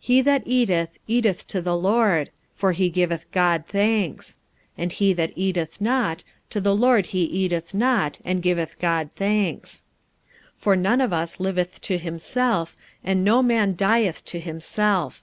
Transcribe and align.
He 0.00 0.22
that 0.22 0.42
eateth, 0.46 0.96
eateth 1.06 1.46
to 1.48 1.60
the 1.60 1.76
Lord, 1.76 2.30
for 2.54 2.72
he 2.72 2.88
giveth 2.88 3.30
God 3.30 3.66
thanks; 3.66 4.38
and 4.78 4.90
he 4.90 5.12
that 5.12 5.34
eateth 5.36 5.82
not, 5.82 6.24
to 6.48 6.62
the 6.62 6.74
Lord 6.74 7.04
he 7.12 7.24
eateth 7.24 7.74
not, 7.74 8.18
and 8.24 8.42
giveth 8.42 8.78
God 8.78 9.10
thanks. 9.12 9.84
45:014:007 10.54 10.60
For 10.62 10.76
none 10.76 11.00
of 11.02 11.12
us 11.12 11.38
liveth 11.40 11.82
to 11.82 11.98
himself, 11.98 12.74
and 13.04 13.22
no 13.22 13.42
man 13.42 13.74
dieth 13.74 14.24
to 14.24 14.40
himself. 14.40 15.22